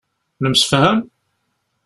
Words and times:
Nemsefham? 0.41 0.97